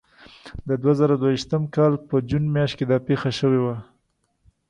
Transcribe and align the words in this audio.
د 0.67 0.69
دوه 0.81 0.93
زره 0.99 1.15
دوه 1.21 1.29
ویشتم 1.33 1.63
کال 1.75 1.93
په 2.07 2.15
جون 2.29 2.43
میاشت 2.55 2.75
کې 2.77 2.85
دا 2.91 2.97
پېښه 3.07 3.29
شوې 3.39 3.59
وه. 3.61 3.75